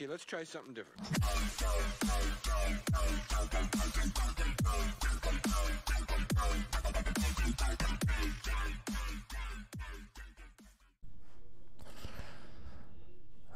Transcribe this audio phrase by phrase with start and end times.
[0.00, 0.96] Okay, let's try something different.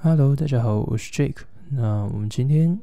[0.02, 1.38] Hello，大家好，我是 Jake。
[1.70, 2.78] 那我们今天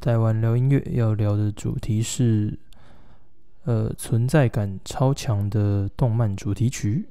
[0.00, 2.56] 在玩聊音乐，要聊的主题是
[3.64, 7.08] 呃存在感超强的动漫主题曲。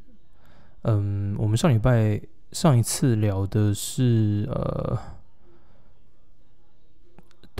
[0.83, 2.21] 嗯，我们上礼拜
[2.53, 4.97] 上一次聊的是呃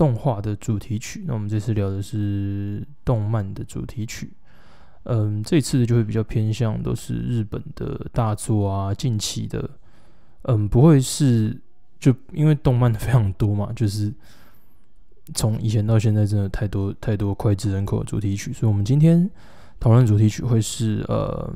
[0.02, 4.32] 动画的主题曲，那我们这次聊的是动漫的主题曲。
[5.04, 9.70] 嗯，这次就会比较偏向都是日本的大作啊，近期的，
[10.42, 11.56] 嗯，不会是
[12.00, 14.12] 就因为动漫非常多嘛，就是
[15.34, 19.30] 从以前到现在真的太多太多脍炙人口的主题曲，所以我们今天
[19.78, 21.54] 讨论主题曲会是呃。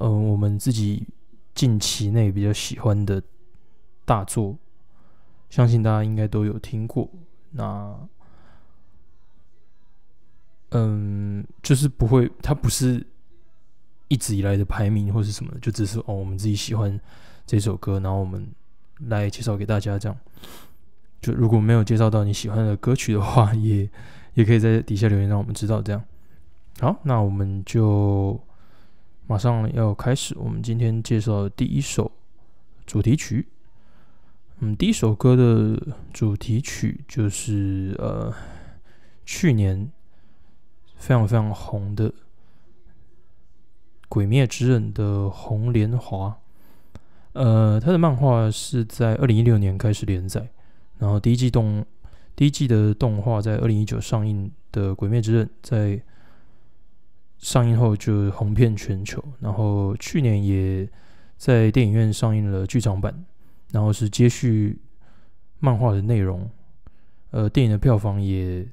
[0.00, 1.06] 嗯，我们自己
[1.54, 3.22] 近期内比较喜欢的
[4.06, 4.56] 大作，
[5.54, 7.08] 相信大家应该都有听过。
[7.52, 7.96] 那，
[10.70, 13.06] 嗯，就是不会，它不是
[14.08, 17.00] 一直以来的排名或是什么，就只是哦，我们自己喜欢
[17.46, 18.44] 这首歌，然后我们
[19.06, 19.96] 来介绍给大家。
[19.96, 20.18] 这样，
[21.20, 23.88] 就如果没有介绍到你喜欢的歌曲的话，也
[24.32, 25.80] 也可以在底下留言让我们知道。
[25.80, 26.04] 这样，
[26.80, 28.40] 好，那我们就。
[29.28, 32.10] 马上要开始，我们今天介绍的第一首
[32.84, 33.46] 主题曲。
[34.60, 35.80] 嗯，第一首歌的
[36.12, 38.32] 主题曲就是呃，
[39.24, 39.90] 去年
[40.96, 42.10] 非常非常红的
[44.08, 46.38] 《鬼灭之刃》的红莲华。
[47.32, 50.48] 呃，他的漫画是在二零一六年开始连载，
[50.98, 51.84] 然后第一季动
[52.36, 56.02] 第一季的动画在二零一九上映的《鬼灭之刃》在。
[57.36, 60.88] 上映后就红遍全球，然后去年也
[61.36, 63.22] 在电影院上映了剧场版，
[63.74, 64.80] 然后是接续
[65.58, 66.48] 漫画的内容。
[67.32, 68.64] 呃，电影的票房也，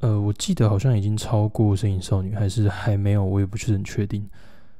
[0.00, 4.28] 呃，我记得好像已经超过《神隐少女》，还是还没有，我也不是很确定。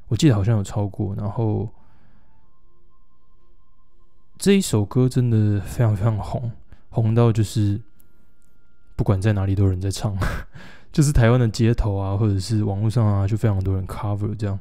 [0.08, 1.14] 我记得好像有超过。
[1.14, 1.68] 然后
[4.36, 6.50] 这一首歌真的非常非常红，
[6.88, 7.80] 红到就是
[8.96, 10.18] 不管在哪里都有人在唱。
[10.90, 14.58] 就是台湾的街头啊，或者是网络上啊，就非常多人 cover 这样。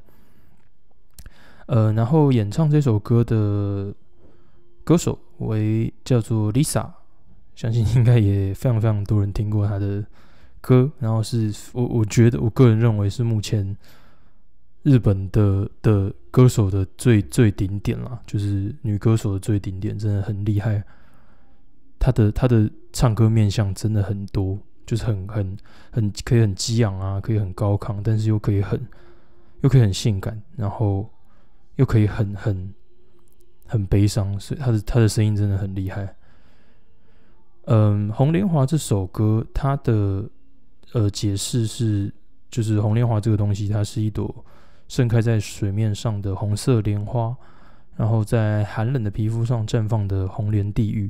[1.69, 3.93] 呃，然后演唱这首歌的
[4.83, 6.89] 歌手为叫做 Lisa，
[7.53, 10.03] 相信应该也非常非常多人听过她的
[10.61, 10.91] 歌。
[10.97, 13.77] 然后是我我觉得我个人认为是目前
[14.81, 20.83] 日本的的歌手的最最顶点了，就是女歌手的最顶点，真的很厉害。
[21.99, 24.57] 她的她的唱歌面相真的很多。
[24.87, 25.55] 就是很很
[25.91, 28.81] 很可以很激昂啊，可以很高亢，但是又可以很
[29.61, 31.07] 又可以很性感，然后
[31.79, 32.73] 又可以很很
[33.65, 36.13] 很悲伤，所以他的他的声音真的很厉害。
[37.65, 40.29] 嗯，《红莲华》这首歌，它的
[40.91, 42.13] 呃解释是，
[42.51, 44.45] 就是红莲华这个东西，它是一朵
[44.89, 47.33] 盛开在水面上的红色莲花，
[47.95, 51.09] 然后在寒冷的皮肤上绽放的红莲地狱。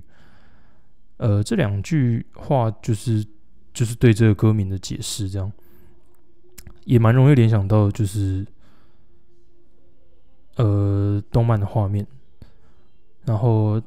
[1.18, 3.26] 呃，这两句话就是。
[3.72, 5.50] 就是对这个歌名的解释，这样
[6.86, 8.46] 也蛮容易联想到，就是
[10.60, 12.06] 呃动漫的画面。
[13.26, 13.82] 然后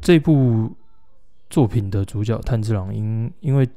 [0.00, 0.74] 这部
[1.48, 3.68] 作品的主角炭治郎，因因为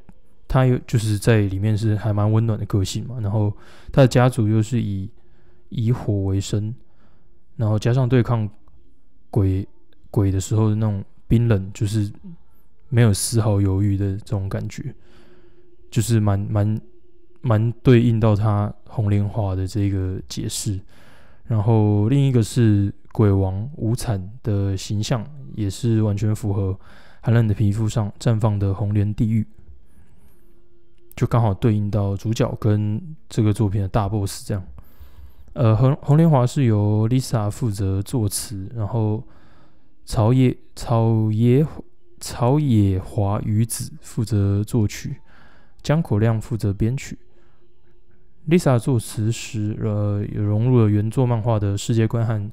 [0.47, 3.55] 他有就是在里面是还蛮温暖的个性嘛，然后
[3.91, 5.07] 他的家族又是以
[5.69, 6.73] 以火为生，
[7.55, 8.49] 然后加上对抗
[9.29, 9.67] 鬼
[10.09, 12.11] 鬼的时候的那种冰冷，就是。
[12.93, 14.93] 没有丝毫犹豫的这种感觉，
[15.89, 16.81] 就是蛮蛮
[17.39, 20.77] 蛮对应到他红莲华的这个解释。
[21.45, 25.25] 然后另一个是鬼王无惨的形象，
[25.55, 26.77] 也是完全符合
[27.21, 29.45] 寒冷的皮肤上绽放的红莲地狱，
[31.15, 34.63] 就刚好对应到主角跟这个作品的大 boss 这样。
[35.53, 39.23] 呃，红红莲华是由 Lisa 负责作词，然后
[40.05, 41.65] 草野草野。
[42.23, 45.15] 草野华与子负责作曲，
[45.81, 47.17] 江口亮负责编曲。
[48.49, 52.51] Lisa 作词时，呃，也融入了原作漫画的世界观和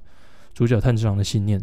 [0.54, 1.62] 主角炭治郎的信念，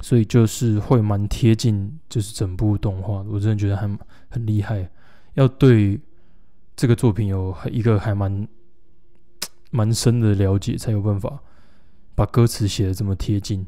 [0.00, 3.22] 所以就是会蛮贴近，就是整部动画。
[3.22, 3.88] 我真的觉得还
[4.28, 4.88] 很厉害，
[5.34, 5.98] 要对
[6.76, 8.46] 这个作品有一个还蛮
[9.70, 11.42] 蛮深的了解，才有办法
[12.14, 13.66] 把歌词写的这么贴近。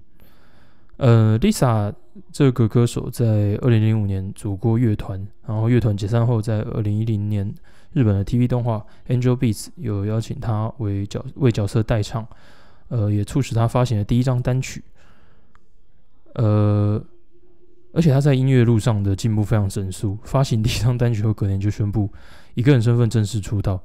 [0.96, 1.92] 呃，Lisa
[2.30, 7.52] 这个歌手在二零零五年组过乐团，然后乐团解散后，在二零一零年
[7.94, 12.26] 日本的 TV 动画《Angel Beats》有邀请他为角为角色代唱，
[12.88, 14.84] 呃，也促使他发行了第一张单曲。
[16.34, 17.02] 呃，
[17.92, 22.10] 而且他在音乐路上的进步非常神速，发行第一张单曲后，隔年就宣布
[22.54, 23.80] 以个人身份正式出道，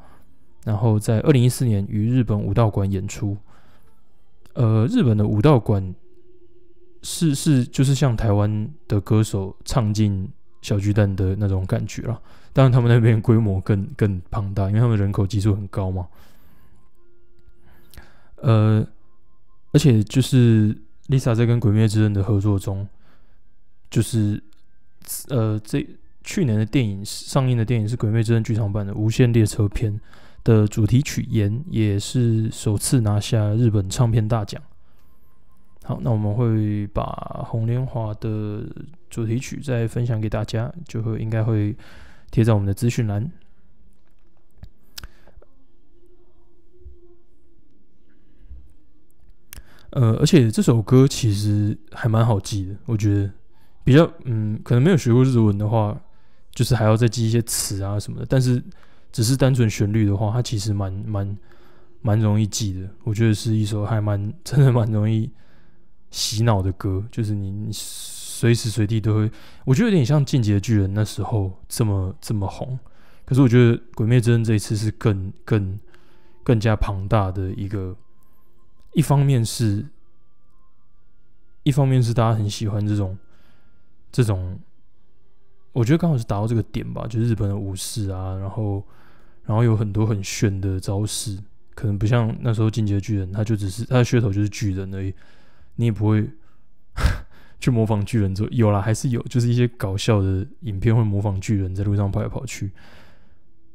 [0.66, 3.38] 然后在二零一四年于日本武道馆演出。
[4.54, 5.94] 呃，日本的武道馆
[7.04, 10.28] 是是就是像台湾的歌手唱进
[10.64, 12.20] 小巨蛋的那种感觉了，
[12.54, 16.08] 当然他们那边规模更更庞大，因为他们人口基数很高嘛。
[18.38, 18.86] 呃，
[19.72, 20.76] 而且就是
[21.08, 22.88] Lisa 在跟《鬼灭之刃》的合作中，
[23.90, 24.42] 就是
[25.30, 25.86] 呃这
[26.24, 29.94] 去年的电影上映的电影是《鬼灭之刃》剧场版的《无限列车篇》。
[30.42, 34.60] 的主题曲《盐》也是首次拿下日本唱片大奖。
[35.84, 37.04] 好，那我们会把
[37.44, 38.66] 《红莲华》的
[39.10, 41.76] 主题曲再分享给大家，就会应该会
[42.32, 43.32] 贴在我们的资讯栏。
[49.92, 53.32] 呃，而且这首歌其实还蛮好记的，我觉得
[53.84, 56.00] 比较嗯，可能没有学过日文的话，
[56.52, 58.64] 就是还要再记一些词啊什么的，但是。
[59.12, 61.38] 只是单纯旋律的话，它其实蛮蛮
[62.04, 62.88] 蛮容易记的。
[63.04, 65.28] 我觉得是一首还蛮真的蛮容易
[66.12, 67.72] 洗脑的歌，就是你你
[68.40, 69.30] 随时随地都会。
[69.66, 72.80] 我觉得有点像《进击的巨人》那时候这么这么红。
[73.26, 75.78] 可是我觉得《鬼灭之刃》这一次是更更
[76.42, 77.94] 更加庞大的一个。
[78.94, 79.86] 一方面是，
[81.64, 83.18] 一方面是大家很喜欢这种
[84.10, 84.58] 这种。
[85.74, 88.82] 我觉得刚好是达到这个点吧，就日本的武士啊，然后，
[89.44, 91.38] 然后有很多很炫的招式，
[91.76, 95.14] 可能不像那时候进阶巨人，他就只是他的噱头就是巨人而已，
[95.76, 96.28] 你也不会
[97.60, 98.34] 去模仿巨人。
[98.34, 102.72] 做有啦，还是有，就是一些搞笑的影片会模仿巨人在路上跑来跑去。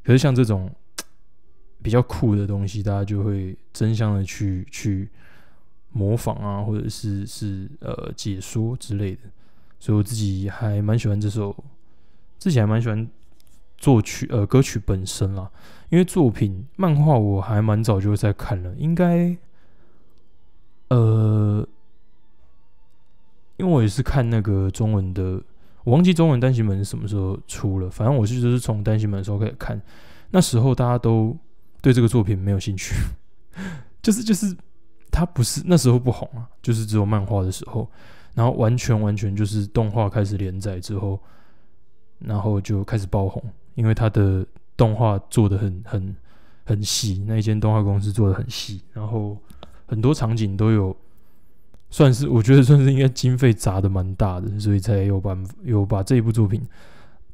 [0.02, 0.70] 可是像这种
[1.82, 5.08] 比较酷的东西，大家就会争相的去去
[5.92, 9.20] 模仿啊，或者是是呃解说之类的。
[9.78, 11.54] 所以我自己还蛮喜欢这首。
[12.36, 13.08] 自己还蛮喜欢
[13.78, 15.50] 作曲呃歌曲本身啦，
[15.88, 19.34] 因为作品漫画我还蛮早就在看了，应该
[20.88, 21.66] 呃，
[23.56, 25.40] 因为我也是看那个中文的，
[25.84, 29.80] 我忘记中文单行本是什么时候出了，反正我是就是从单行本的时候开始看，
[30.30, 31.36] 那时候大家都
[31.80, 32.94] 对这个作品没有兴趣，
[34.02, 34.56] 就是就是
[35.10, 37.90] 它不是那时候不红啊，就是只有漫画的时候，
[38.34, 41.20] 然后完全完全就是动画开始连载之后。
[42.20, 43.42] 然后就开始爆红，
[43.74, 44.46] 因为他的
[44.78, 46.16] 动画做的很很
[46.64, 49.36] 很细，那一间动画公司做的很细，然后
[49.84, 50.96] 很多场景都有，
[51.94, 56.60] 算是我觉得算是应该经费砸的蛮大的，所以才有把有把这一部作品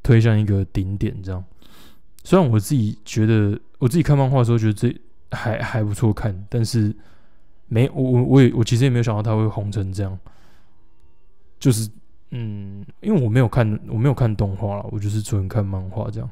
[0.03, 1.19] 推向一个顶点。
[1.23, 1.43] 这样，
[2.23, 4.95] 虽然我自己觉得我自己看漫画的时候觉得这
[5.31, 6.95] 还还不错看，但是
[7.69, 10.15] 没我我我也我其实也没有想到它会红成这样，
[11.59, 11.89] 就是。
[12.33, 16.29] 嗯，因为我没有看，我没有看动画了，我就是纯看漫画这样。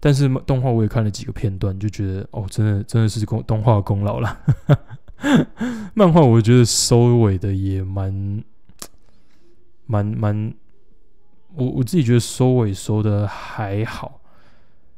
[0.00, 4.40] 但是动画我也看了几个片段，就觉得哦，真的真的是功动画功劳了。
[5.94, 8.42] 漫画我觉得收尾的也蛮
[9.86, 10.54] 蛮蛮，
[11.54, 14.20] 我我自己觉得收尾收的还好，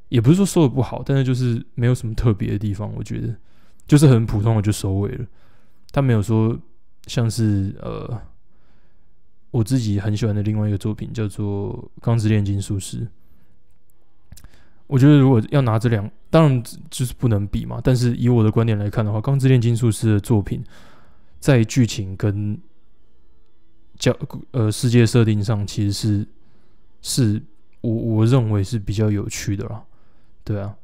[0.09, 3.35] 也不是说收的不好，但是就是没有什么特别的地方，我觉得
[3.87, 5.27] 就是很普通的就收尾了。
[5.91, 6.59] 他没有说
[7.07, 8.21] 像是呃。
[9.53, 13.01] 我自己很喜欢的另外一个作品叫做《钢之炼金术师》，
[14.93, 17.81] 我觉得如果要拿这两，当然就是不能比嘛。
[17.83, 20.63] 但是以我的观点来看的话，《钢之炼金术师》的作品
[21.41, 22.61] 在剧情跟
[23.99, 24.15] 教
[24.51, 26.29] 呃世界设定上，其实是
[27.01, 27.43] 是
[27.81, 29.83] 我我认为是比较有趣的啦。
[30.45, 30.77] 对啊，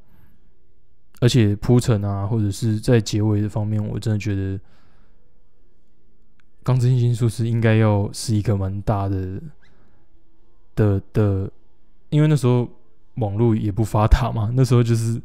[1.21, 4.59] 而且铺陈啊，或者是在结尾的方面，我真的觉得。
[6.65, 9.41] 钢之炼金术师应该要是一个蛮大的
[10.75, 11.50] 的的，
[12.11, 12.69] 因为那时候
[13.18, 15.20] 网络也不发达嘛， 那时候就是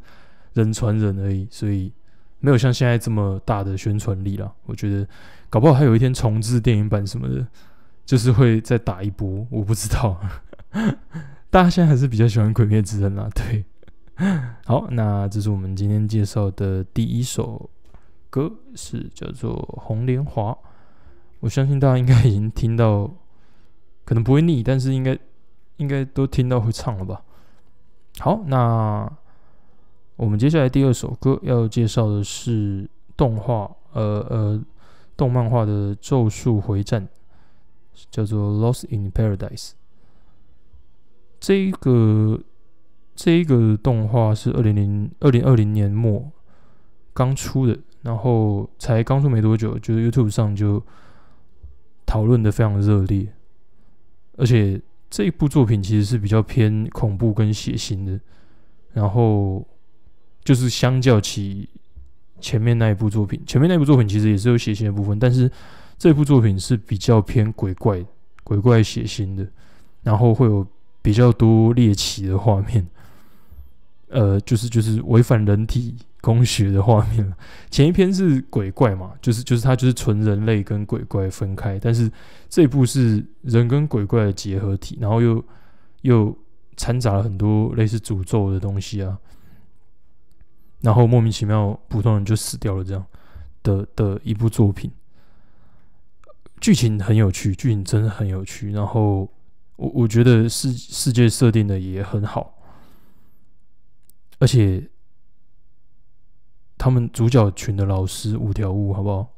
[0.52, 1.92] 人传人而已，所以
[2.40, 4.52] 没有像现在这么大的宣传力了。
[4.66, 5.06] 我觉得
[5.48, 7.46] 搞不好还有一天重置电影版什么的，
[8.04, 10.20] 就是会再打一波，我不知道。
[11.50, 13.64] 大家现在还是比较喜欢《鬼灭之刃》啦，对。
[14.64, 17.68] 好，那这是我们今天介绍的第一首
[18.30, 20.52] 歌，是叫做《红莲华》。
[21.40, 23.12] 我相信大家应该已经听到，
[24.04, 25.18] 可能不会腻，但是应该
[25.76, 27.22] 应该都听到会唱了吧。
[28.18, 29.10] 好，那
[30.16, 34.62] 我们接下来第二首歌要介绍的是动画，呃呃，
[35.16, 37.02] 动漫画的《咒术回战》，
[38.10, 39.70] 叫做《Lost in Paradise》。
[41.40, 42.40] 这一个
[43.14, 46.30] 这一个动画是二零零二零二零年末
[47.12, 50.82] 刚出的，然后才刚出没多久，就是 YouTube 上就。
[52.06, 53.26] 讨论的非常热烈，
[54.36, 54.80] 而且
[55.14, 58.18] 这一部作品其实是比较偏恐怖跟血腥的，
[58.92, 59.64] 然后
[60.42, 61.68] 就是相较起
[62.40, 65.48] 前面那一部作品，前面那一部作品其实也是有血腥的部分，但是
[65.96, 68.04] 这部作品是比较偏鬼怪、
[68.42, 69.46] 鬼怪血腥的，
[70.02, 70.66] 然后会有
[71.00, 72.84] 比较多猎奇的画面，
[74.08, 75.94] 呃，就是就是违反人体。
[76.24, 77.36] 工学的画面了。
[77.70, 82.10] 前一篇是鬼怪嘛，就是就是它就是纯人类跟鬼怪分开，但是
[82.48, 85.44] 这一部是人跟鬼怪的结合体，然后又
[86.00, 86.34] 又
[86.78, 89.18] 掺杂了很多类似诅咒的东西啊，
[90.80, 93.04] 然后莫名其妙普通人就死掉了这样
[93.62, 94.90] 的的一部作品，
[96.58, 99.30] 剧情很有趣，剧情真的很有趣，然后
[99.76, 102.54] 我我觉得世世界设定的也很好，
[104.38, 104.88] 而且。
[106.76, 109.28] 他们主角群的老师五条悟，好不好？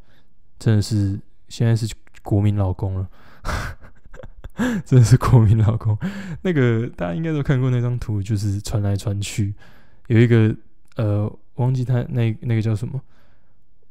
[0.58, 1.86] 真的是现在是
[2.22, 3.08] 国民老公了，
[4.84, 5.96] 真的是国民老公。
[6.42, 9.54] 那个大家应该都看过那张图，就是传来传去，
[10.06, 10.54] 有一个
[10.96, 13.00] 呃，忘记他那那个叫什么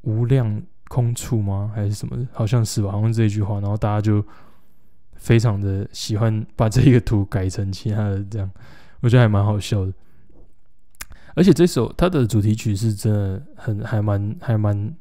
[0.02, 1.72] 无量空处吗？
[1.74, 2.28] 还是什么？
[2.34, 3.60] 好像是吧，好像这一句话。
[3.60, 4.26] 然后大家就
[5.14, 8.50] 非常的喜欢把这一个图改成其他的这样，
[9.02, 9.94] 我觉得还蛮好笑的。
[11.36, 14.96] 而且这首它的主题曲是真的很还蛮还蛮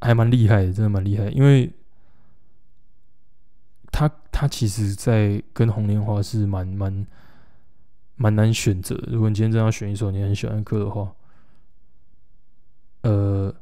[0.00, 1.28] 还蛮厉害的，真的蛮厉害。
[1.28, 1.70] 因为
[3.92, 7.06] 它它其实，在跟红莲花是蛮蛮
[8.16, 8.94] 蛮难选择。
[9.08, 11.14] 如果你今天真要选一首你很喜欢的歌的话，
[13.02, 13.54] 呃，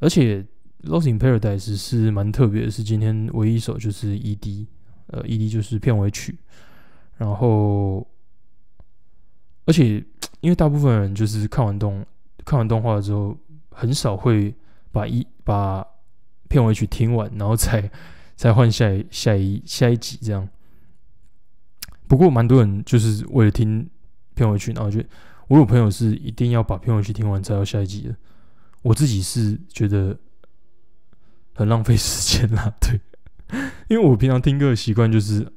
[0.00, 0.42] 而且
[0.84, 4.66] 《Lost in Paradise》是蛮特别的，是今天唯一一首就是 ED，
[5.08, 6.38] 呃，ED 就是片尾曲，
[7.18, 8.06] 然后。
[9.66, 10.04] 而且，
[10.40, 12.04] 因为大部分人就是看完动
[12.44, 13.36] 看完动画之后，
[13.70, 14.54] 很少会
[14.92, 15.86] 把一把
[16.48, 17.90] 片尾曲听完，然后才
[18.36, 20.46] 才换下一下一下一集这样。
[22.06, 23.88] 不过，蛮多人就是为了听
[24.34, 25.02] 片尾曲，然后就
[25.48, 28.14] 我有朋友是一定要把片尾曲听完才要下一集的。
[28.82, 30.14] 我自己是觉得
[31.54, 33.00] 很浪费时间啦， 对，
[33.88, 35.50] 因为我平常听歌的习惯就是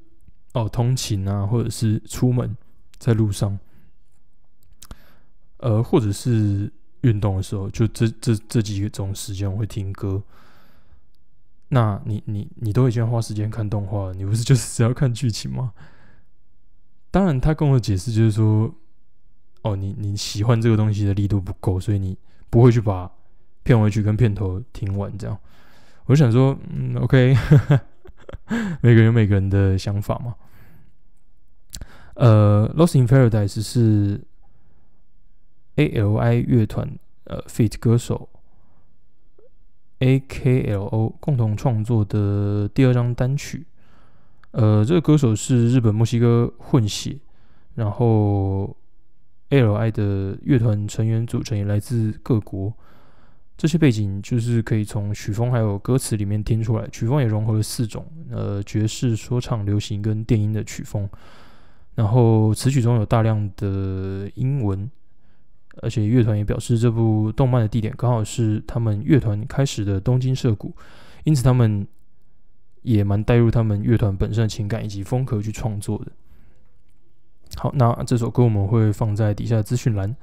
[0.53, 2.55] 哦，通勤啊，或者是出门
[2.97, 3.59] 在路上。
[5.57, 6.71] 呃，或者是
[7.01, 10.21] 运动的时候，就这这这几种时间我会听歌。
[11.69, 15.73] 那你你你都已经花时间看动画，你不是就是只要看剧情吗？
[17.09, 18.71] 当然，他跟我解释就是说，
[19.63, 22.17] 哦，你你喜欢这个东西的力度不够，所以你
[22.49, 23.11] 不会去把
[23.63, 25.11] 片尾曲跟片头听完。
[25.17, 25.37] 这样，
[26.05, 27.35] 我就想说，嗯，OK，
[28.81, 30.35] 每个人有每个人的想法嘛。
[32.13, 34.21] 呃，《Lost in Paradise》是。
[35.77, 36.87] A.L.I 乐团
[37.23, 38.29] 呃，feat 歌手
[39.99, 43.65] A.K.L.O 共同创作的第二张单曲。
[44.51, 47.17] 呃，这个歌手是日本墨西哥混血，
[47.75, 48.75] 然后
[49.49, 52.73] A.L.I 的乐团成员组成也来自各国。
[53.55, 56.87] 这些背景就是可以从曲风还有歌词里面听出来。
[56.89, 61.09] 曲风也融合了四种呃爵士、说唱、流行跟电音的曲风。
[61.95, 64.89] 然后词曲中有大量的英文。
[65.81, 70.73] 而且乐团也表示，这部动漫的地点刚好是他们乐团开始的东京涩谷，
[71.23, 71.85] 因此他们
[72.81, 76.11] 也蛮带入他们乐团本身的情感以及风格去创作的。
[77.55, 80.15] 好，那这首歌我们会放在底下资讯栏。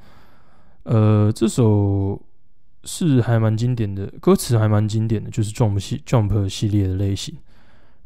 [0.84, 2.20] 呃，这首
[2.84, 7.37] 是还蛮经典的，歌词还蛮经典的，就是 Jump 系 Jump 系列的类型，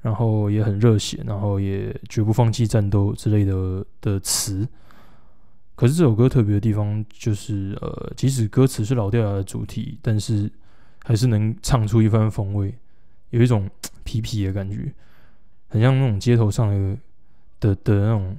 [0.02, 4.68] 然后也很热血，然后也绝不放弃战斗之类的的词。
[5.78, 10.50] 可是这首歌特别的地方就是，呃，即使歌词是老掉牙的主题，但是
[11.04, 12.74] 还是能唱出一番风味，
[13.30, 13.70] 有一种
[14.04, 14.92] 痞痞的感觉，
[15.68, 16.98] 很像那种街头上的
[17.60, 18.36] 的的那种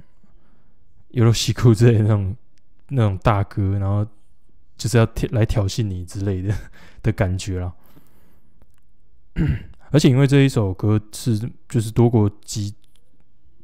[1.12, 2.36] 有了西裤之类的那种
[2.88, 4.06] 那种大哥，然后
[4.76, 6.54] 就是要来挑衅你之类的
[7.02, 7.72] 的感觉啦。
[9.90, 12.74] 而且因为这一首歌是就是多国籍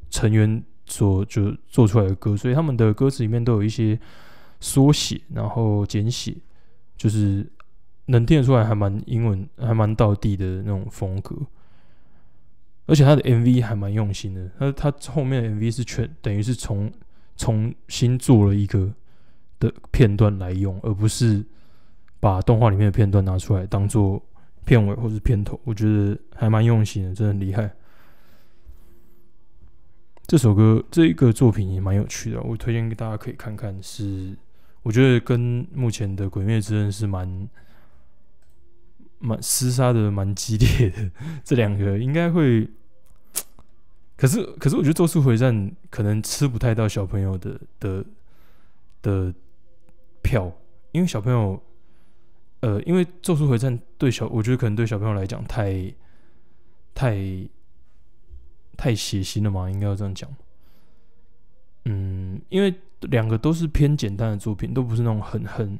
[0.09, 0.63] 成员。
[0.87, 3.99] 所就做出来的歌，所以他们的歌词里面都有一些
[4.59, 6.35] 缩写，然后简写，
[6.97, 7.45] 就是
[8.05, 11.35] 能听得出来还蛮英文，还蛮到地的那种风格。
[12.85, 16.89] 而且他的 MV 还蛮用心的，他他后面的 MV 是全等于是重
[17.35, 18.89] 重新做了一个
[19.59, 21.45] 的片段来用，而不是
[22.21, 24.23] 把动画里面的片段拿出来当做
[24.63, 25.59] 片尾或是片头。
[25.65, 27.69] 我觉得还蛮用心的，真的很厉害。
[30.27, 33.81] 这首歌这一个作品也蛮有趣的，我推荐给大家可以看看。
[33.81, 34.35] 是
[34.83, 37.49] 我觉得跟目前的《鬼灭之刃》是蛮
[39.19, 41.09] 蛮厮杀的蛮激烈的，
[41.45, 42.69] 这两个应该会。
[44.17, 45.55] 可是，可是我觉得《咒术回战》
[45.91, 48.05] 可能吃不太到小朋友的的
[49.03, 49.33] 的
[50.23, 50.51] 票，
[50.91, 51.61] 因为小朋友，
[52.61, 55.93] 呃，因为《咒术回战》对小，我觉得可能对小朋友来讲太
[56.95, 57.15] 太
[58.77, 60.29] 太血腥了嘛，应该要这样讲。
[61.85, 65.77] 嗯，因为两个都是偏简单的作品，都不是那种很很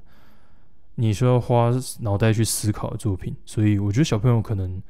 [0.95, 4.81] 你需要花脑袋去思考的作品，所以我觉得小朋友可能。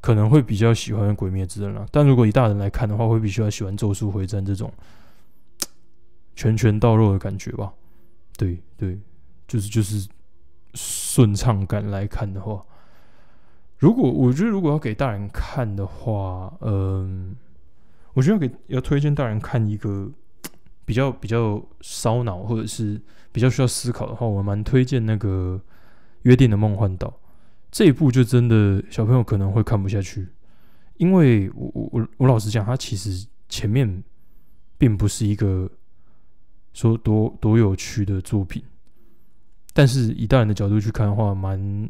[0.00, 4.72] 可能会比较喜欢《鬼灭之刃》啦，但如果以大人来看的话，会比较喜欢《咒术回战》这种
[6.36, 7.74] 拳拳到肉的感觉吧。
[8.36, 8.96] 对对，
[9.48, 10.08] 就是就是
[10.74, 12.64] 顺畅感来看的话，
[13.78, 17.36] 如果我觉得如果要给大人看的话，嗯，
[18.12, 20.10] 我觉得要给要推荐大人看一个
[20.84, 25.60] 比较比较烧脑或者是比较需要思考的话，我蛮推荐那个
[26.22, 27.08] 《约定的梦幻岛》。
[27.70, 30.26] 这一部就真的小朋友可能会看不下去，
[30.96, 34.02] 因为我我我老实讲，它其实前面
[34.76, 35.70] 并不是一个
[36.72, 38.62] 说多多有趣的作品，
[39.74, 41.88] 但是以大人的角度去看的话，蛮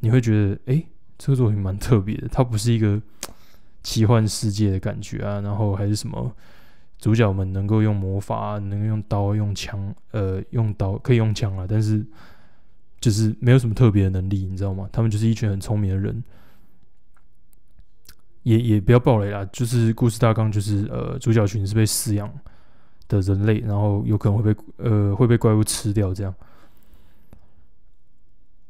[0.00, 0.84] 你会觉得，哎，
[1.18, 2.28] 这个作品蛮特别的。
[2.28, 2.98] 它不是一个
[3.82, 6.34] 奇幻世界的感觉啊，然后还是什么
[6.98, 12.06] 主角们能够用魔法，能够用刀、用枪，呃，用刀可以用枪啊，但是。
[13.00, 14.90] 就是没有什么特别的能力，你知道吗？
[14.90, 16.20] 他们就是一群很聪明的人，
[18.42, 19.48] 也也不要暴雷啦。
[19.52, 22.28] 就是故事大纲就是，呃，主角群是被饲养
[23.06, 26.34] 的人类，然后有可能会被呃会被怪物吃掉这样。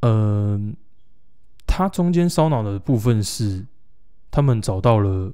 [0.01, 0.77] 嗯，
[1.79, 3.65] 它中间烧脑的部分是，
[4.33, 5.33] 他们找到了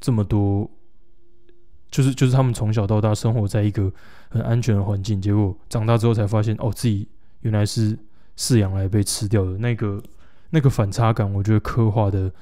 [0.00, 0.70] 这么多，
[1.90, 3.92] 就是就是他们从小到大生活在一个
[4.28, 7.08] 很安全的环境，结果长大之后才发现，哦，自己
[7.40, 7.98] 原来是。
[8.36, 10.02] 饲养来被吃掉的那个
[10.50, 12.32] 那个反差感，我觉得刻画的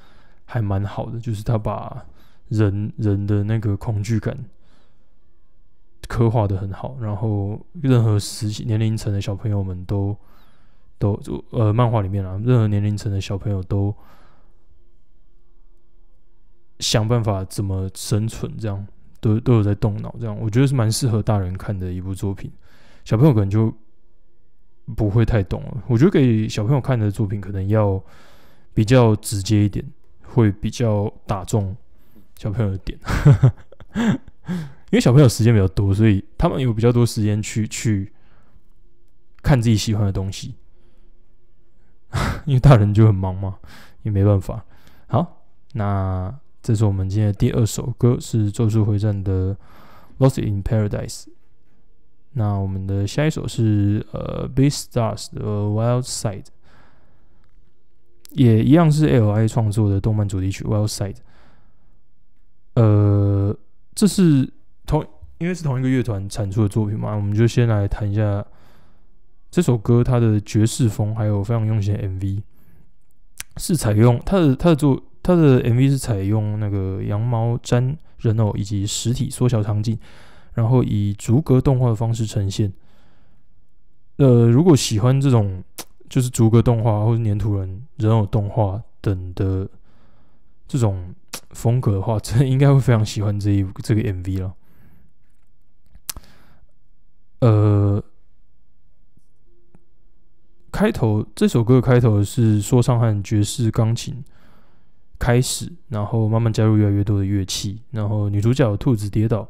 [0.43, 2.03] 还蛮好的，就是他把
[2.47, 4.35] 人人的那个恐惧感
[6.07, 10.17] 刻画的很好，然后任何时年龄层的小朋友们都
[11.03, 13.93] 都就呃漫画里面啊，任何年龄层的小朋友都
[16.79, 18.87] 想办法怎么生存，这样
[19.19, 22.51] 都都有在动脑，这样我觉得是蛮适合大人看的一部作品，
[23.03, 23.73] 小朋友可能就。
[24.97, 28.03] 不会太懂了，我觉得给小朋友看的作品可能要
[28.73, 29.81] 比较直接一点，
[30.23, 31.73] 会比较打中
[32.35, 32.99] 小朋友的点。
[34.91, 38.11] 因为小朋友时间比较多，所以他们有比较多时间去去
[39.41, 40.53] 看自己喜欢的东西。
[42.45, 43.57] 因为大人就很忙嘛，
[44.03, 44.63] 也没办法。
[45.07, 49.55] 好，那这是我们今天的第二首歌，是《咒术回战》的
[50.19, 51.23] 《Lost in Paradise》。
[52.33, 56.45] 那我们的下一首是呃 b e a s t Stars 的 Wild Side，
[58.31, 61.17] 也一样是 L.I 创作的动漫主题曲 Wild Side。
[62.75, 63.55] 呃，
[63.93, 64.51] 这是
[64.87, 65.05] 同
[65.37, 68.43] 因为是同一个乐团产出的作品嘛，我们就先来谈一下
[69.53, 72.41] 这首歌它的爵士风，还有非常用心的 MV，
[73.57, 79.95] 是采用它的它的作它的 MV 是采用那个羊毛毡人偶以及实体缩小场景。
[80.53, 82.73] 然后以逐格动画的方式呈现。
[84.15, 85.63] 呃，如果喜欢这种
[86.09, 89.69] 就是逐格动画或者粘土人人偶动画等的
[90.67, 91.13] 这种
[91.51, 94.53] 风格的话，真的应该会非常喜欢这一这个 MV 了。
[97.41, 98.03] 呃，
[100.73, 104.23] 开头这首歌的开头是说唱和爵士钢琴
[105.19, 109.47] 开始，然后慢慢加入越来越多的乐器，然后女主角兔子跌倒。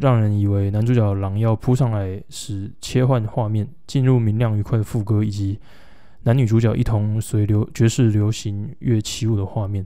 [0.00, 5.58] 让人以为男主角狼要扑上来，时切换画面进入明亮愉快的副歌，以及
[6.22, 9.84] 男女主角一同随流爵士流行乐起舞的画面。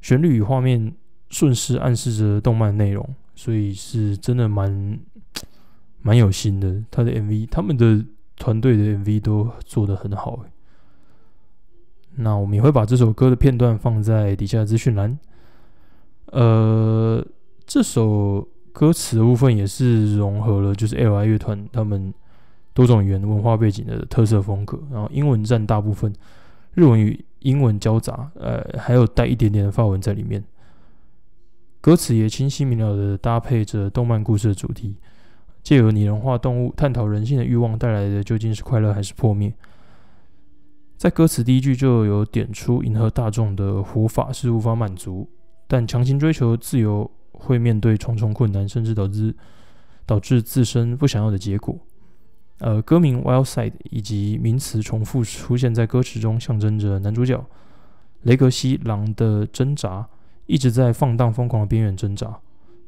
[0.00, 0.94] 旋律与画面
[1.28, 4.98] 顺势暗示着动漫内容，所以是真的蛮
[6.00, 6.80] 蛮有心的。
[6.88, 8.04] 他的 MV，他们的
[8.36, 10.44] 团队的 MV 都做得很好。
[12.16, 15.18] 那我们也会把这首歌的片段放在底下资讯栏。
[16.26, 17.24] 呃，
[17.66, 18.48] 这首。
[18.74, 22.12] 歌词的部分也是融合了，就是 L.I 乐团他们
[22.72, 26.12] 多种语言文化背景的特色风格，然后英文占大部分，
[26.74, 30.42] 日文与英文交杂，呃，还有带一点点的法文在里面。
[31.80, 34.96] 歌词也清晰明了的搭配着动漫故事的主题，
[35.64, 39.52] 借由拟人化动物探讨人性的欲望带来的究竟是快乐还是破灭。
[40.96, 45.28] 在歌词第一句就有点出迎合大众的活法是无法满足，
[45.66, 47.10] 但强行追求自由。
[47.36, 49.34] 会面对重重困难，甚至导致
[50.06, 51.76] 导致自身不想要的结果。
[52.58, 57.44] 呃，歌名《Wild Side》以及名词重复出现在歌词中，象征着男主角
[58.22, 60.08] 雷格西·狼的挣扎，
[60.46, 62.38] 一直在放荡疯狂的边缘挣扎，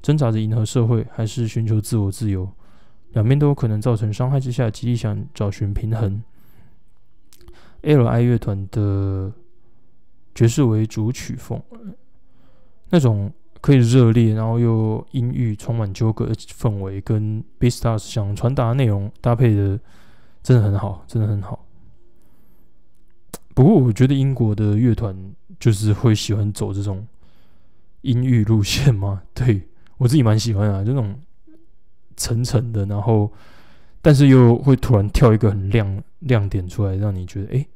[0.00, 2.48] 挣扎着迎合社会，还是寻求自我自由，
[3.12, 6.22] 两边都有可能造成伤害之下，极力想找寻平衡。
[7.82, 9.32] L.I 乐团的
[10.34, 11.62] 爵士为主曲风，
[12.90, 13.32] 那种。
[13.58, 19.80] 可以热烈，然后又阴郁、充满纠葛氛围，跟 B Stars 想传达的内容搭配的
[20.40, 21.66] 真的很好，真的很好。
[23.54, 25.16] 不过我觉得英国的乐团
[25.58, 27.04] 就是会喜欢走这种
[28.02, 29.60] 阴郁路线吗，对
[29.96, 31.18] 我自己蛮喜欢啊，这种
[32.16, 33.32] 沉沉的，然后
[34.02, 37.66] 但是又会突然跳一个很亮亮点出来，让你觉得哎，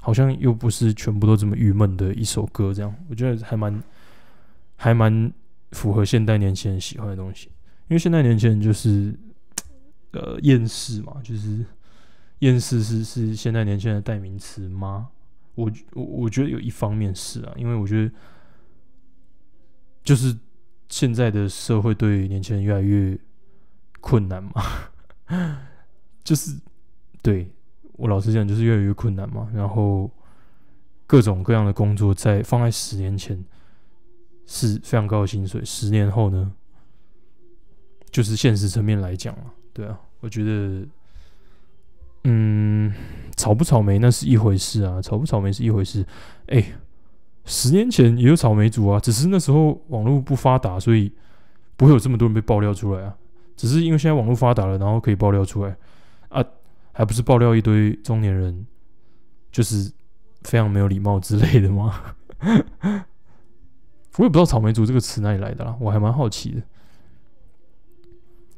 [0.00, 3.82] 好像又不是全部都这么郁闷的一首歌，这样我觉得还蛮。
[4.78, 5.32] 还蛮
[5.72, 7.46] 符合现代年轻人喜欢的东西，
[7.88, 9.18] 因为现代年轻人就是
[10.10, 11.64] 呃厌世嘛，就是
[12.40, 15.08] 厌世是是现代年轻人的代名词吗？
[15.54, 18.12] 我我我觉得有一方面是啊，因为我觉得
[20.04, 20.36] 就是
[20.90, 23.18] 现在的社会对年轻人越来越
[24.06, 24.62] 困难嘛，
[26.22, 26.56] 就是
[27.22, 27.50] 对
[27.94, 30.08] 我老实讲就是越来越困难嘛，然后
[31.08, 33.44] 各种各样的工作在放在十年前。
[34.48, 36.52] 是非常高的薪水，十年后呢，
[38.12, 40.86] 就是现实层面来讲啊，对啊，我觉得，
[42.22, 42.94] 嗯，
[43.36, 46.06] 草不草莓那是一回事啊，草不草莓是一回事，
[46.46, 46.64] 哎，
[47.44, 51.12] 十年前也有草莓族啊，只是那时候网络不发达，所以
[51.76, 53.16] 不会有这么多人被爆料出来啊，
[53.56, 55.76] 只是因为现在网络发达了，然后可以爆料出来
[56.28, 56.44] 啊，
[56.92, 58.66] 还不是爆料一堆中年人，
[59.50, 59.90] 就是
[60.42, 62.14] 非常没有礼貌之类的吗？
[64.18, 66.62] 我也不知道“草莓族”这个词哪里来的啦，我还蛮好奇的。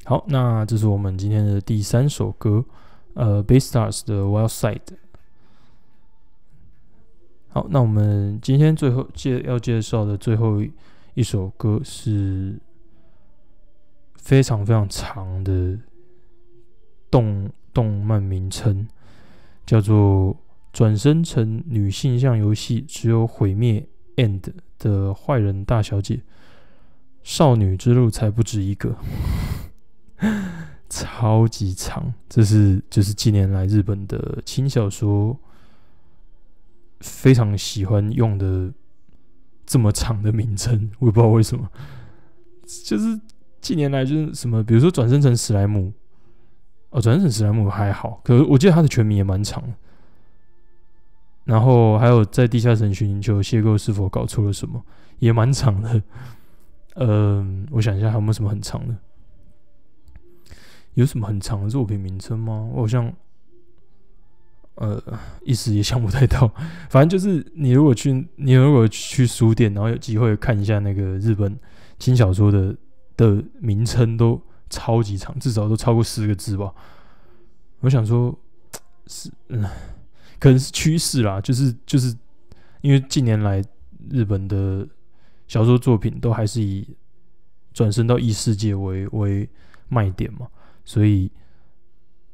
[0.04, 2.64] 好，那这是我们今天的第三首歌，
[3.14, 4.76] 呃 b a s Stars 的《Wild Side》。
[7.48, 10.62] 好，那我们今天最后介要介绍的最后
[11.14, 12.56] 一首歌是
[14.28, 15.78] 非常非常长的
[17.10, 18.86] 动动漫名称，
[19.64, 20.34] 叫做
[20.70, 23.80] 《转生成女性向游戏只有毁灭》。
[24.22, 24.42] end
[24.78, 26.20] 的坏人大小姐，
[27.22, 28.94] 少女之路才不止一个，
[30.90, 32.12] 超级长。
[32.28, 35.38] 这是就是近年来日本的轻小说
[37.00, 38.70] 非常喜欢用的
[39.64, 41.70] 这么长的名称，我也不知道为什么。
[42.84, 43.18] 就是
[43.68, 45.92] 近年来就是什么，比如说转生成史莱姆，
[46.88, 49.68] 哦，转生成史莱姆还好，可是我记得它的全名也蛮长的。
[51.44, 54.82] 然后还有在地下城寻求邂逅是否搞错了什么，
[55.18, 56.02] 也蛮长的。
[56.96, 58.96] 嗯，我想一下，还有没有什么很长的？
[60.94, 62.66] 有什么很长的作品名称吗？
[62.72, 63.12] 我好像，
[64.76, 64.98] 呃，
[65.42, 66.50] 一时也想不太到。
[66.88, 71.54] 反正就是你如果去，你如果去书店，然后有机会看一下那个日本
[71.98, 72.74] 轻小说的
[73.18, 76.72] 的名称，都超级长，至少都超过十个字吧。
[77.80, 78.34] 我想说，
[79.06, 79.68] 是嗯。
[80.40, 82.16] 可能是趋势啦，就是就是
[82.80, 83.60] 因为近年来
[84.08, 84.86] 日本的
[85.48, 86.96] 小说作品都还是以
[87.74, 89.50] 转身到异世界为为
[89.88, 90.46] 卖点嘛，
[90.84, 91.28] 所以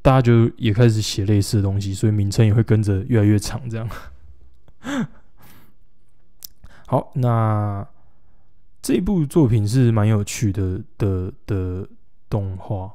[0.02, 3.58] 大家就也开始写类似的东西，所以名称也会跟着越来越长。
[3.70, 3.88] 这样，
[6.86, 7.88] 好，那
[8.84, 11.88] 这部作品是蛮有趣的的的
[12.28, 12.92] 动画，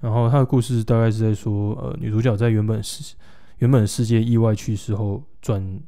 [0.00, 3.14] 然后它的故事大概是在说，呃，女主角在原本是。
[3.58, 5.80] 原本世界意外去世后，转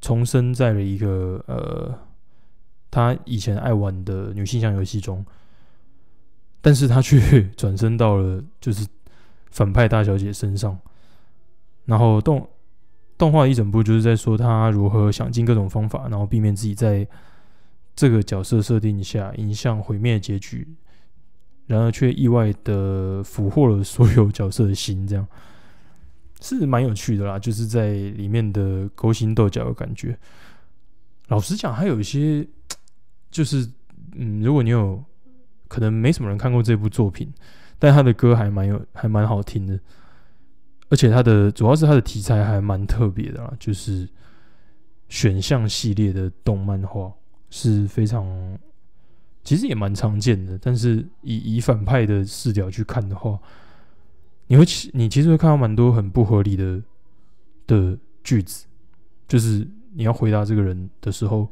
[0.00, 1.92] 重生在了一个呃，
[2.88, 5.24] 她以前爱玩的女性向游戏中，
[6.60, 8.86] 但是她却转身到了就是
[9.50, 10.78] 反派大小姐身上，
[11.84, 12.48] 然后动
[13.16, 17.04] 动画一整部就是在说她如何想尽各种方法，然后避免自己在
[17.98, 20.64] 这个角色设定下影响毁灭结局，
[21.66, 25.26] 然而却意外的俘获了所有角色的心，这样。
[26.40, 30.16] 是蛮有趣的啦，就是在里面的勾心斗角的感觉。
[31.26, 32.46] 老实讲，还有一些，
[33.32, 33.68] 就是
[34.14, 35.02] 嗯，如果你有
[35.66, 37.28] 可能没什么人看过这部作品，
[37.80, 39.76] 但他的歌还蛮有，还蛮好听的。
[40.88, 44.08] 而且他的主要是他的题材还蛮特别的啦，就是
[45.08, 47.12] 选项系列的动漫画
[47.50, 48.26] 是非常，
[49.44, 50.58] 其实也蛮常见的。
[50.60, 53.38] 但是以以反派的视角去看的话。
[54.50, 56.82] 你会其你其实会看到蛮多很不合理的
[57.66, 58.64] 的句子，
[59.28, 61.46] 就是你要回答这个人的时候，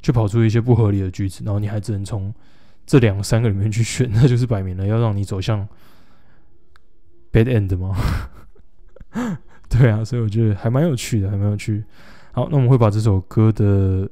[0.00, 2.32] 就跑出一些不合理的句子，然后你还只能从
[2.86, 5.68] 这两三个里面去选，那就是摆明了要让你走向
[7.30, 7.94] bad end 吗？
[9.68, 11.84] 对啊，所以我觉得还蛮有趣的，还蛮有趣。
[12.32, 14.08] 好，那我们会把这首歌的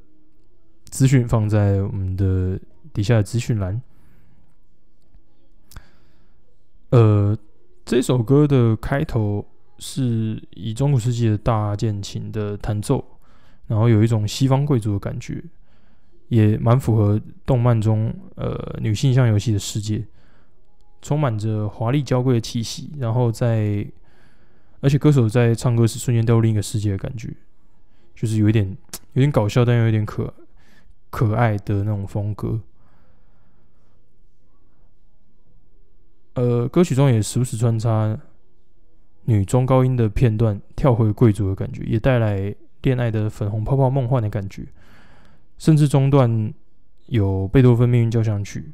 [0.89, 2.59] 资讯放在我们的
[2.93, 3.81] 底下的资讯栏。
[6.89, 7.37] 呃，
[7.85, 9.45] 这首歌的开头
[9.77, 13.03] 是以中古世纪的大键琴的弹奏，
[13.67, 15.43] 然后有一种西方贵族的感觉，
[16.29, 20.05] 也蛮符合动漫中呃女性向游戏的世界，
[21.01, 23.85] 充满着华丽娇贵的气息，然后在
[24.79, 27.33] 而且歌手在唱歌时瞬间掉入另一个世界的感觉，
[28.15, 28.65] 就是有一点
[29.13, 30.33] 有点搞笑，但又有点可爱
[31.09, 32.59] 可爱的那种风格。
[36.33, 38.17] 呃，歌曲中也时不时穿插
[39.25, 44.65] 女中高音的片段，跳回贵族的感觉，也带来恋爱的粉红泡泡梦幻的感觉。
[45.57, 46.53] 甚至中段
[47.07, 48.71] 有贝多芬命运交响曲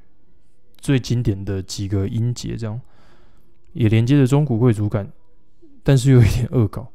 [0.78, 2.82] 最经典的几个音节，这样
[3.72, 5.10] 也连接着中古贵族感，
[5.82, 6.92] 但是又有一点恶搞。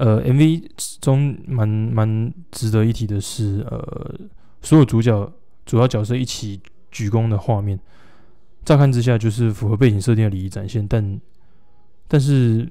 [0.00, 0.64] 呃，MV
[1.02, 4.18] 中蛮蛮值得一提的是，呃，
[4.62, 5.30] 所有主角
[5.66, 6.58] 主要角色一起
[6.90, 7.78] 鞠躬的画面。
[8.64, 11.20] 乍看之下就是符合背景设定的礼仪展现，但
[12.08, 12.66] 但是，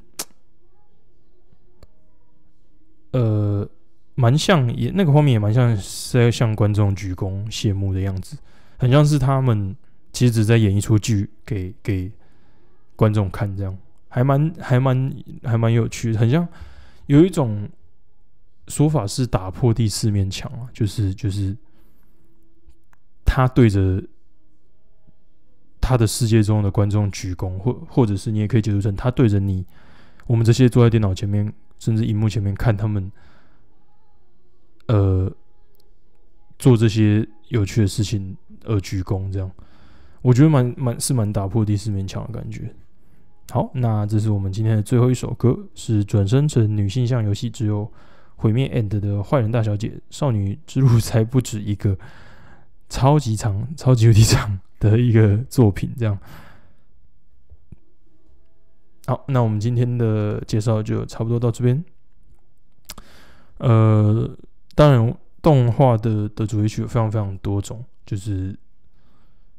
[3.12, 3.70] 呃，
[4.16, 8.40] 蛮像也那个画面也蛮像是在向观众鞠躬谢幕的样子，
[8.80, 9.76] 很像是他们
[10.12, 12.12] 其实只在演一出剧给给
[12.96, 15.14] 观众看，这样还蛮还蛮
[15.44, 16.48] 还蛮有趣，很像
[17.10, 17.70] 有一种
[18.68, 21.58] 说法是打破第四面墙啊，就是就是
[23.26, 24.04] 他对着。
[25.82, 29.66] 他的世界中的观众鞠躬，或或者是你也可以解读成他对着你，
[30.28, 33.12] 我们这些坐在电脑前面，甚至荧幕前面看他们，
[34.86, 35.34] 呃，
[36.60, 39.52] 做这些有趣的事情而鞠躬，这样，
[40.22, 42.72] 我觉得蛮蛮是蛮打破第四面墙的感觉。
[43.52, 47.92] 好，那这是我们今天的最后一首歌，是转生成女性向游戏只有
[48.36, 51.98] 毁灭 end 的坏人大小姐，少女之路才不止一个，
[52.90, 54.60] 超级长，超级无敌长。
[54.80, 56.18] 的一个作品，这样。
[59.08, 61.84] 好，那我们今天的介绍就差不多到这边。
[63.58, 64.38] 呃，
[64.76, 68.58] 当然，动画的的主题曲有非常非常多种，就是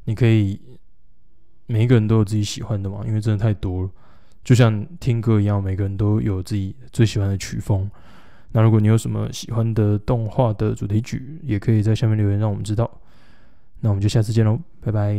[0.05, 0.59] 你可以
[1.71, 3.91] 每一个人都有自己喜欢的嘛，因为真的太多了，
[4.43, 7.89] 就像听歌一样，每个人都有自己最喜欢的曲风。
[8.51, 12.91] 那如果你有什么喜欢的动画的主题曲，也可以在下面留言让我们知道。
[13.79, 15.17] 那我们就下次见喽，拜拜。